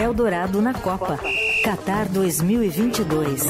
[0.00, 1.20] Eldorado na Copa.
[1.62, 3.42] Qatar 2022.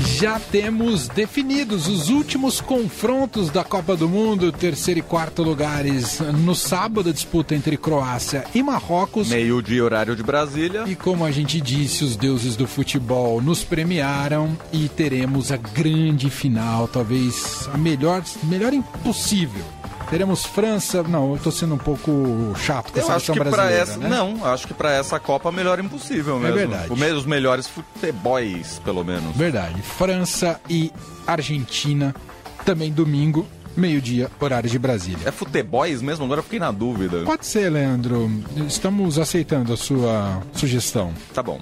[0.00, 6.18] Já temos definidos os últimos confrontos da Copa do Mundo, terceiro e quarto lugares.
[6.18, 9.28] No sábado, a disputa entre Croácia e Marrocos.
[9.28, 10.82] Meio-dia, horário de Brasília.
[10.88, 16.28] E como a gente disse, os deuses do futebol nos premiaram e teremos a grande
[16.28, 19.64] final, talvez a melhor, melhor impossível
[20.12, 21.02] Teremos França.
[21.02, 23.72] Não, eu tô sendo um pouco chato com a seleção brasileira.
[23.72, 24.10] Essa, né?
[24.10, 26.58] Não, acho que para essa Copa melhor impossível mesmo.
[26.58, 26.92] É verdade.
[26.92, 29.34] Os melhores futebols, pelo menos.
[29.34, 29.80] Verdade.
[29.80, 30.92] França e
[31.26, 32.14] Argentina,
[32.62, 35.26] também domingo, meio-dia, horário de Brasília.
[35.26, 36.26] É futebols mesmo?
[36.26, 37.22] Agora eu fiquei na dúvida.
[37.24, 38.30] Pode ser, Leandro.
[38.68, 41.14] Estamos aceitando a sua sugestão.
[41.32, 41.58] Tá bom.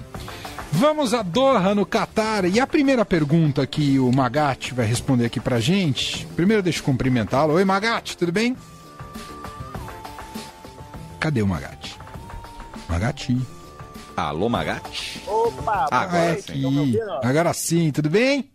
[0.71, 2.45] Vamos a Doha, no Catar.
[2.45, 6.25] E a primeira pergunta que o Magatti vai responder aqui pra gente.
[6.35, 7.53] Primeiro deixa eu cumprimentá-lo.
[7.53, 8.55] Oi, Magatti, tudo bem?
[11.19, 11.97] Cadê o Magatti?
[12.89, 13.37] Magatti.
[14.17, 15.21] Alô, Magatti?
[15.27, 16.95] Opa, ah, agora é sim.
[17.23, 18.50] Agora sim, tudo bem?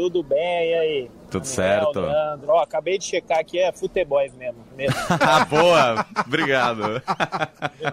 [0.00, 1.10] Tudo bem, e aí?
[1.30, 2.00] Tudo certo.
[2.00, 2.48] Leandro.
[2.48, 4.64] Ó, acabei de checar aqui, é futebol mesmo.
[4.74, 4.96] mesmo.
[5.20, 6.06] ah, boa!
[6.26, 7.02] Obrigado.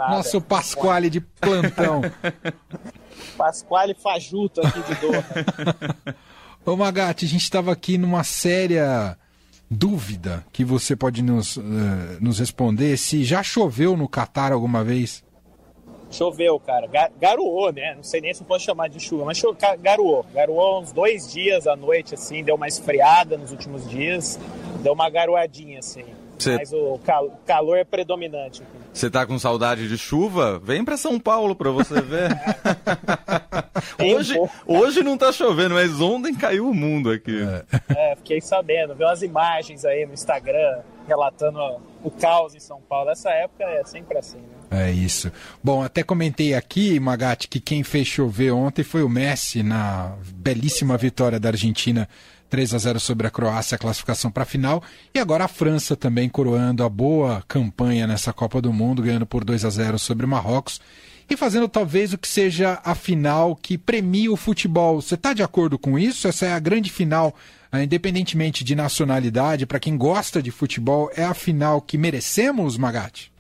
[0.10, 2.00] Nosso Pasquale de plantão.
[3.38, 6.16] Pasquale Fajuto aqui de Doha.
[6.66, 9.18] Ô Magatti, a gente estava aqui numa séria
[9.70, 11.62] dúvida que você pode nos, uh,
[12.22, 15.26] nos responder se já choveu no Catar alguma vez.
[16.12, 16.88] Choveu, cara.
[16.88, 17.96] Gar garoou, né?
[17.96, 19.42] Não sei nem se pode chamar de chuva, mas
[19.82, 20.26] garoou.
[20.34, 24.40] Garoou uns dois dias à noite, assim, deu uma esfriada nos últimos dias,
[24.82, 26.06] deu uma garoadinha, assim.
[26.40, 26.56] Cê...
[26.56, 28.62] Mas o cal calor é predominante.
[28.94, 30.60] Você tá com saudade de chuva?
[30.60, 32.30] Vem para São Paulo para você ver.
[34.00, 37.38] hoje, hoje não tá chovendo, mas ontem caiu o mundo aqui.
[37.90, 38.96] É, fiquei sabendo.
[38.96, 41.60] Vi umas imagens aí no Instagram relatando
[42.04, 43.10] o caos em São Paulo.
[43.10, 44.88] Essa época é sempre assim, né?
[44.88, 45.32] É isso.
[45.64, 50.98] Bom, até comentei aqui, Magatti, que quem fez chover ontem foi o Messi na belíssima
[50.98, 52.08] vitória da Argentina
[52.50, 54.84] 3 a 0 sobre a Croácia, a classificação para a final.
[55.14, 59.44] E agora a França também coroando a boa campanha nessa Copa do Mundo, ganhando por
[59.44, 60.82] 2 a 0 sobre o Marrocos
[61.30, 65.02] e fazendo talvez o que seja a final que premia o futebol.
[65.02, 66.28] Você está de acordo com isso?
[66.28, 67.34] Essa é a grande final,
[67.72, 73.32] ah, independentemente de nacionalidade, para quem gosta de futebol, é a final que merecemos, Magatti?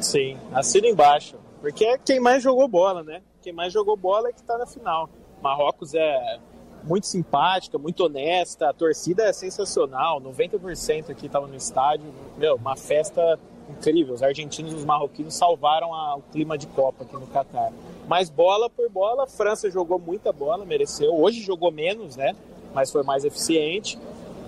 [0.00, 1.36] Sim, assina embaixo.
[1.60, 3.22] Porque é quem mais jogou bola, né?
[3.42, 5.08] Quem mais jogou bola é que está na final.
[5.42, 6.38] Marrocos é
[6.84, 12.06] muito simpática, muito honesta, a torcida é sensacional, 90% aqui estava no estádio,
[12.38, 13.38] meu, uma festa
[13.70, 14.14] incrível.
[14.14, 17.72] Os argentinos e os marroquinos salvaram a, o clima de Copa aqui no Catar.
[18.08, 21.14] Mas bola por bola, a França jogou muita bola, mereceu.
[21.14, 22.34] Hoje jogou menos, né?
[22.74, 23.98] Mas foi mais eficiente.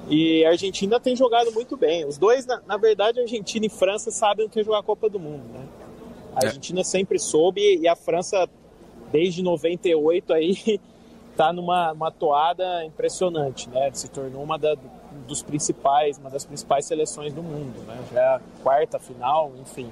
[0.09, 2.07] E a Argentina tem jogado muito bem.
[2.07, 5.09] Os dois, na, na verdade, Argentina e França sabem o que é jogar a Copa
[5.09, 5.67] do Mundo, né?
[6.35, 6.47] A é.
[6.47, 6.85] Argentina é.
[6.85, 8.49] sempre soube e a França,
[9.13, 10.81] desde 98 aí,
[11.31, 13.91] está numa uma toada impressionante, né?
[13.93, 14.77] Se tornou uma da,
[15.27, 17.99] dos principais, uma das principais seleções do mundo, né?
[18.13, 19.91] Já é a quarta final, enfim.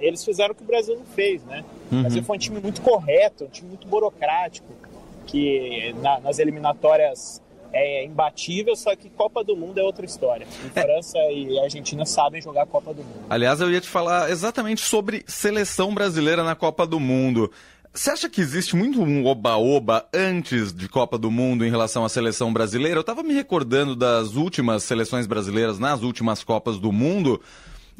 [0.00, 1.64] eles fizeram o que o Brasil não fez, né?
[1.90, 1.98] Uhum.
[1.98, 4.68] O Brasil foi um time muito correto, um time muito burocrático,
[5.26, 7.40] que na, nas eliminatórias
[7.72, 10.46] é imbatível, só que Copa do Mundo é outra história.
[10.64, 10.82] E é.
[10.82, 13.26] França e Argentina sabem jogar Copa do Mundo.
[13.28, 17.50] Aliás, eu ia te falar exatamente sobre seleção brasileira na Copa do Mundo.
[17.92, 22.08] Você acha que existe muito um oba-oba antes de Copa do Mundo em relação à
[22.08, 22.98] seleção brasileira?
[22.98, 27.40] Eu estava me recordando das últimas seleções brasileiras nas últimas Copas do Mundo.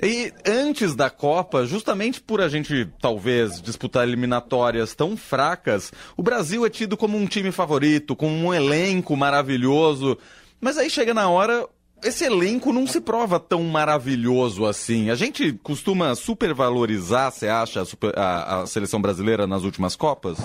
[0.01, 6.65] E antes da Copa, justamente por a gente talvez disputar eliminatórias tão fracas, o Brasil
[6.65, 10.17] é tido como um time favorito, com um elenco maravilhoso.
[10.61, 11.69] Mas aí chega na hora,
[12.03, 15.11] esse elenco não se prova tão maravilhoso assim.
[15.11, 20.39] A gente costuma supervalorizar, você acha, a, a, a, seleção brasileira nas últimas Copas?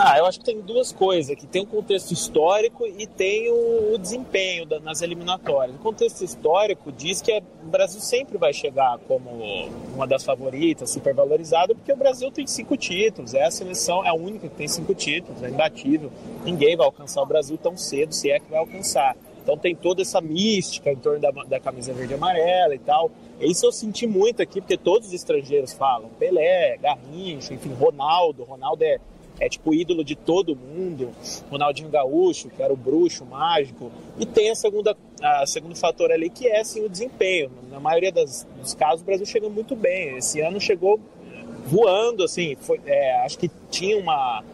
[0.00, 3.94] Ah, eu acho que tem duas coisas, que tem o contexto histórico e tem o,
[3.94, 5.74] o desempenho da, nas eliminatórias.
[5.74, 9.28] O contexto histórico diz que o Brasil sempre vai chegar como
[9.92, 14.14] uma das favoritas, supervalorizada, porque o Brasil tem cinco títulos, é a seleção, é a
[14.14, 16.12] única que tem cinco títulos, é imbatível.
[16.44, 19.16] Ninguém vai alcançar o Brasil tão cedo, se é que vai alcançar.
[19.48, 23.10] Então tem toda essa mística em torno da, da camisa verde e amarela e tal.
[23.40, 26.10] Isso eu senti muito aqui, porque todos os estrangeiros falam.
[26.18, 28.44] Pelé, Garrincha, enfim, Ronaldo.
[28.44, 28.98] Ronaldo é,
[29.40, 31.12] é tipo ídolo de todo mundo.
[31.50, 33.90] Ronaldinho Gaúcho, que era o bruxo mágico.
[34.18, 37.50] E tem a segunda, a segundo fator ali, que é assim, o desempenho.
[37.70, 40.18] Na maioria das, dos casos, o Brasil chega muito bem.
[40.18, 41.00] Esse ano chegou
[41.64, 42.54] voando, assim.
[42.60, 44.44] Foi, é, acho que tinha uma,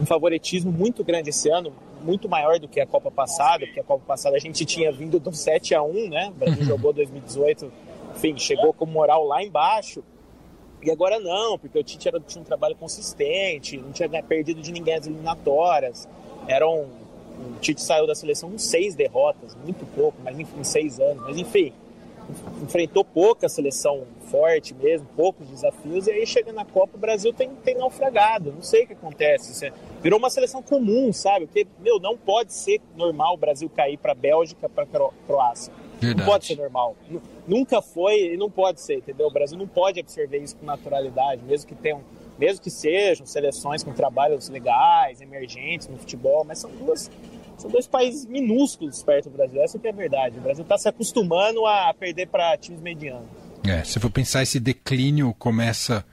[0.00, 1.70] um favoritismo muito grande esse ano
[2.02, 5.18] muito maior do que a Copa passada, porque a Copa passada a gente tinha vindo
[5.18, 6.28] do 7 a 1 né?
[6.28, 6.68] O Brasil uhum.
[6.68, 7.72] jogou 2018,
[8.16, 10.02] enfim, chegou com moral lá embaixo.
[10.82, 14.70] E agora não, porque o Tite era, tinha um trabalho consistente, não tinha perdido de
[14.70, 16.08] ninguém as eliminatórias.
[16.46, 21.00] Era um, o Tite saiu da seleção com seis derrotas, muito pouco, mas enfim, seis
[21.00, 21.22] anos.
[21.24, 21.72] Mas enfim,
[22.62, 27.48] enfrentou pouca seleção forte mesmo, poucos desafios, e aí chega na Copa, o Brasil tem,
[27.64, 28.52] tem naufragado.
[28.52, 29.66] Não sei o que acontece.
[29.66, 29.72] É,
[30.02, 31.46] virou uma seleção comum, sabe?
[31.46, 34.86] Porque, meu, não pode ser normal o Brasil cair para Bélgica, para
[35.26, 35.72] Croácia.
[36.00, 36.20] Verdade.
[36.20, 36.96] Não pode ser normal.
[37.46, 39.26] Nunca foi e não pode ser, entendeu?
[39.26, 42.02] O Brasil não pode absorver isso com naturalidade, mesmo que tenham,
[42.38, 47.10] mesmo que sejam seleções com trabalhos legais, emergentes no futebol, mas são duas
[47.58, 49.60] são dois países minúsculos perto do Brasil.
[49.60, 50.38] Essa que é a verdade.
[50.38, 53.28] O Brasil está se acostumando a perder para times medianos.
[53.66, 56.04] É, se for pensar esse declínio começa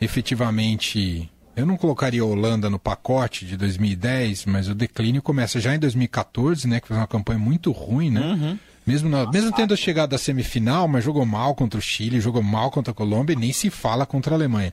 [0.00, 5.74] efetivamente eu não colocaria a Holanda no pacote de 2010, mas o declínio começa já
[5.74, 6.80] em 2014, né?
[6.80, 8.20] Que foi uma campanha muito ruim, né?
[8.20, 8.58] Uhum.
[8.86, 12.70] Mesmo, na, mesmo tendo chegado à semifinal, mas jogou mal contra o Chile, jogou mal
[12.70, 14.72] contra a Colômbia e nem se fala contra a Alemanha.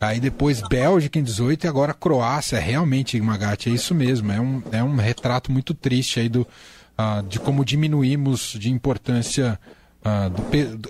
[0.00, 2.58] Aí depois Bélgica em 18 e agora Croácia.
[2.58, 4.32] Realmente, Magatti, é isso mesmo.
[4.32, 9.60] É um, é um retrato muito triste aí do, uh, de como diminuímos de importância
[10.04, 10.42] ah, do,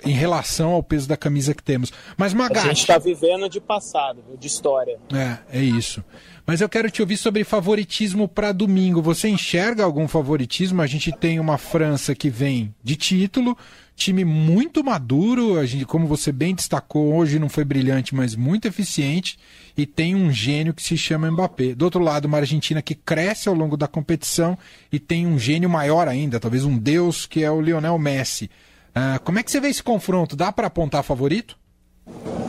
[0.04, 1.92] em relação ao peso da camisa que temos.
[2.16, 2.66] Mas Magatti...
[2.66, 4.98] A gente está vivendo de passado, de história.
[5.12, 6.04] É, é isso.
[6.46, 9.02] Mas eu quero te ouvir sobre favoritismo para domingo.
[9.02, 10.82] Você enxerga algum favoritismo?
[10.82, 13.56] A gente tem uma França que vem de título,
[13.94, 18.66] time muito maduro, a gente, como você bem destacou, hoje não foi brilhante, mas muito
[18.66, 19.38] eficiente,
[19.76, 21.74] e tem um gênio que se chama Mbappé.
[21.74, 24.56] Do outro lado, uma Argentina que cresce ao longo da competição
[24.90, 28.50] e tem um gênio maior ainda, talvez um deus, que é o Lionel Messi.
[28.90, 30.36] Uh, como é que você vê esse confronto?
[30.36, 31.56] Dá para apontar favorito?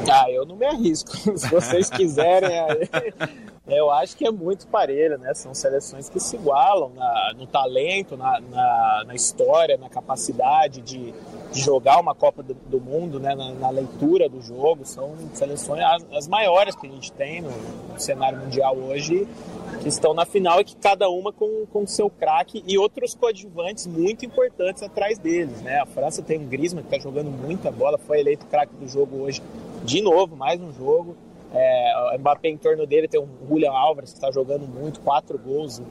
[0.10, 1.16] Ah, eu não me arrisco.
[1.38, 2.50] Se vocês quiserem,
[3.68, 5.34] eu acho que é muito parelho, né?
[5.34, 11.14] São seleções que se igualam na, no talento, na, na, na, história, na capacidade de,
[11.52, 13.36] de jogar uma Copa do, do Mundo, né?
[13.36, 14.86] Na, na, leitura do jogo.
[14.86, 19.28] São seleções as, as maiores que a gente tem no, no cenário mundial hoje
[19.82, 23.88] que estão na final e que cada uma com o seu craque e outros coadjuvantes
[23.88, 25.62] muito importantes atrás deles.
[25.62, 25.80] Né?
[25.80, 29.18] A França tem um Griezmann que está jogando muita bola, foi eleito craque do jogo
[29.18, 29.42] hoje
[29.84, 31.16] de novo, mais um jogo.
[31.54, 35.38] É, o Mbappé em torno dele tem o Julian Álvares que está jogando muito, quatro
[35.38, 35.82] gols.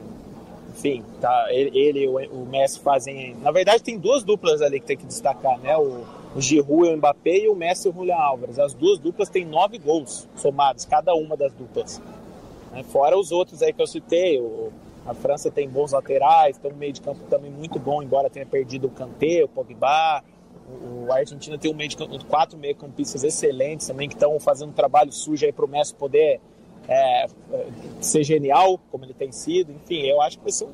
[0.71, 3.35] Enfim, tá, ele, e o, Messi fazem.
[3.41, 5.77] Na verdade, tem duas duplas ali que tem que destacar, né?
[5.77, 8.57] O, o Giroud e o Mbappé e o Messi e o Julian Álvares.
[8.57, 12.01] As duas duplas têm nove gols somados, cada uma das duplas.
[12.71, 12.83] Né?
[12.83, 14.71] Fora os outros aí que eu citei, o,
[15.05, 18.45] a França tem bons laterais, tem um meio de campo também muito bom, embora tenha
[18.45, 20.23] perdido o Kanté, o Pogba.
[20.69, 24.39] O, o Argentina tem um meio de campo, quatro meio campistas excelentes também, que estão
[24.39, 26.39] fazendo um trabalho sujo aí para o Messi poder
[26.87, 27.27] é,
[27.99, 29.71] ser genial, como ele tem sido.
[29.71, 30.73] Enfim, eu acho que vai ser um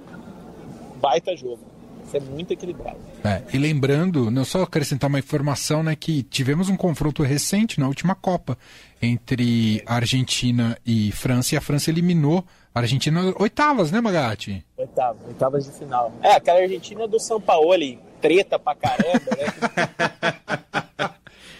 [0.99, 1.59] baita jogo.
[2.01, 2.97] Vai ser muito equilibrado.
[3.23, 7.87] É, e lembrando, não só acrescentar uma informação, né, que tivemos um confronto recente na
[7.87, 8.57] última Copa
[9.01, 12.43] entre Argentina e França, e a França eliminou
[12.73, 14.63] a Argentina oitavas, né, Magatti?
[14.77, 16.13] Oitavas, oitavas de final.
[16.21, 17.73] É, aquela Argentina do São Paulo,
[18.21, 20.57] treta pra caramba, né?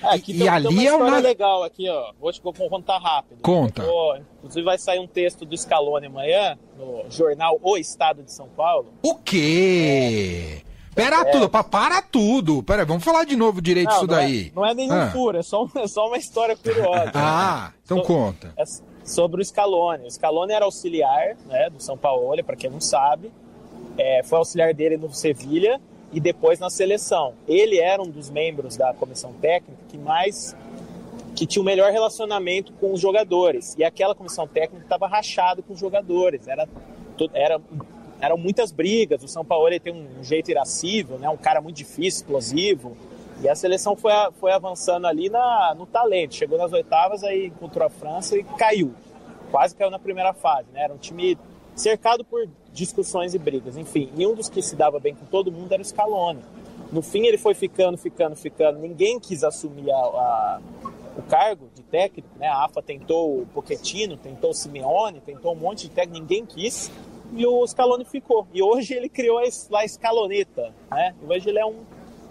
[0.08, 1.20] Ah, aqui e, tem, ali tem uma é uma...
[1.20, 2.12] legal aqui, ó.
[2.20, 3.42] Vou te contar rápido.
[3.42, 3.84] Conta.
[3.84, 8.48] Vou, inclusive vai sair um texto do Scaloni amanhã no jornal O Estado de São
[8.48, 8.88] Paulo.
[9.02, 10.64] O quê?
[10.64, 10.68] É.
[10.96, 11.26] Pera é.
[11.26, 12.64] tudo, para tudo.
[12.64, 14.48] Pera, vamos falar de novo direito isso daí.
[14.48, 15.12] É, não é nenhum ah.
[15.12, 17.12] furo, é só, é só uma história curiosa.
[17.14, 18.54] ah, então so, conta.
[18.58, 18.64] É
[19.04, 20.08] sobre o Scaloni.
[20.08, 23.32] O Scaloni era auxiliar né, do São Paulo, para quem não sabe.
[23.98, 25.80] É, foi auxiliar dele no Sevilha
[26.12, 27.34] e depois na seleção.
[27.48, 30.56] Ele era um dos membros da comissão técnica que mais
[31.36, 33.76] que tinha o melhor relacionamento com os jogadores.
[33.78, 36.48] E aquela comissão técnica estava rachada com os jogadores.
[36.48, 36.68] Era,
[37.34, 37.62] era
[38.20, 39.24] eram muitas brigas.
[39.24, 41.30] O São Paulo ele tem um jeito irascível, né?
[41.30, 42.98] um cara muito difícil, explosivo.
[43.42, 46.34] E a seleção foi, foi avançando ali na, no talento.
[46.34, 48.94] Chegou nas oitavas, aí encontrou a França e caiu.
[49.52, 50.68] Quase caiu na primeira fase.
[50.74, 50.84] Né?
[50.84, 51.38] Era um time
[51.78, 53.78] cercado por discussões e brigas.
[53.78, 56.42] Enfim, e um dos que se dava bem com todo mundo era o Scaloni.
[56.92, 58.80] No fim, ele foi ficando, ficando, ficando.
[58.80, 60.62] Ninguém quis assumir a, a,
[61.18, 62.30] o cargo de técnico.
[62.38, 62.48] Né?
[62.48, 66.20] A AFA tentou o Pochettino, tentou o Simeone, tentou um monte de técnico.
[66.20, 66.92] Ninguém quis
[67.34, 68.48] e o Scaloni ficou.
[68.54, 71.14] E hoje ele criou a Scaloneta, né?
[71.22, 71.76] E hoje ele é um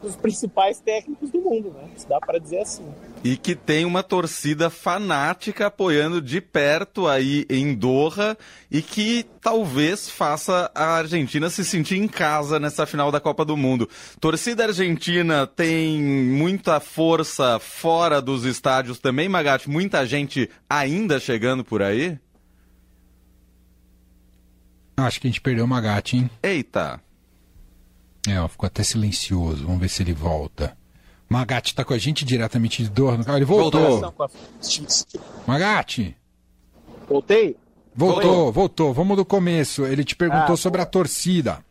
[0.03, 1.89] dos principais técnicos do mundo, né?
[1.97, 2.85] Se dá para dizer assim.
[3.25, 8.37] E que tem uma torcida fanática apoiando de perto aí em Doha
[8.71, 13.57] e que talvez faça a Argentina se sentir em casa nessa final da Copa do
[13.57, 13.89] Mundo.
[14.21, 19.69] Torcida argentina tem muita força fora dos estádios também, Magatti?
[19.69, 22.19] Muita gente ainda chegando por aí?
[24.97, 26.31] Acho que a gente perdeu o Magatti, hein?
[26.43, 27.06] Eita!
[28.29, 29.65] É, ó, ficou até silencioso.
[29.65, 30.77] Vamos ver se ele volta.
[31.29, 33.19] Magatti está com a gente diretamente de Doha.
[33.35, 34.01] Ele voltou.
[34.01, 34.31] voltou.
[35.47, 36.17] Magatti.
[37.09, 37.57] Voltei?
[37.95, 38.93] Voltou, voltou.
[38.93, 39.87] Vamos do começo.
[39.87, 41.65] Ele te perguntou ah, sobre a torcida.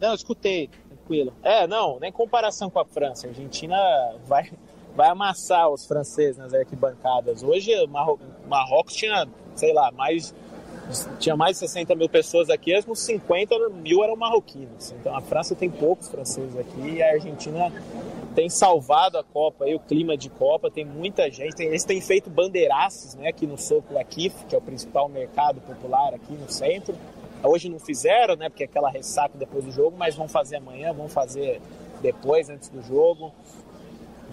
[0.00, 1.32] Não, escutei, tranquilo.
[1.42, 3.26] É, não, nem comparação com a França.
[3.26, 3.76] A Argentina
[4.26, 4.50] vai,
[4.94, 7.42] vai amassar os franceses nas arquibancadas.
[7.42, 10.34] Hoje, Marro Marrocos tinha, sei lá, mais
[11.18, 14.92] tinha mais de 60 mil pessoas aqui, uns 50 mil eram marroquinos.
[14.92, 17.72] Então a França tem poucos franceses aqui e a Argentina
[18.34, 21.62] tem salvado a Copa e o clima de Copa, tem muita gente.
[21.62, 26.14] Eles têm feito bandeiraços né, aqui no Soco Aquif, que é o principal mercado popular
[26.14, 26.94] aqui no centro.
[27.42, 30.92] Hoje não fizeram, né, porque é aquela ressaca depois do jogo, mas vão fazer amanhã,
[30.92, 31.60] vão fazer
[32.00, 33.32] depois, antes do jogo.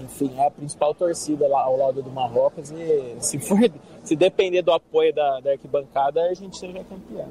[0.03, 3.59] Enfim, é a principal torcida lá ao lado do Marrocos e se, for,
[4.03, 7.29] se depender do apoio da, da arquibancada, a gente seja campeão.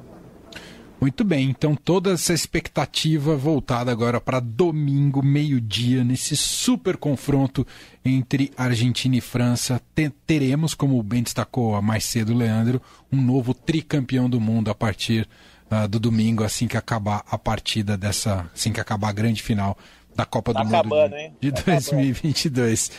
[1.01, 7.65] Muito bem, então toda essa expectativa voltada agora para domingo, meio-dia, nesse super confronto
[8.03, 9.81] entre Argentina e França.
[10.27, 15.25] Teremos, como bem destacou mais cedo Leandro, um novo tricampeão do mundo a partir
[15.71, 18.49] uh, do domingo, assim que acabar a partida dessa.
[18.53, 19.77] assim que acabar a grande final
[20.15, 21.09] da Copa tá do Mundo
[21.41, 22.91] de, de 2022.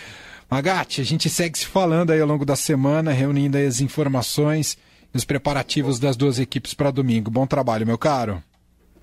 [0.50, 4.76] Magatti, a gente segue se falando aí ao longo da semana, reunindo as informações
[5.14, 7.30] e os preparativos das duas equipes para domingo.
[7.30, 8.42] Bom trabalho, meu caro.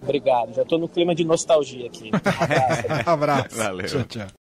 [0.01, 2.11] Obrigado, já estou no clima de nostalgia aqui.
[2.13, 3.09] Um abraço.
[3.09, 3.55] abraço.
[3.55, 3.87] Valeu.
[3.87, 4.27] Tchau, tchau.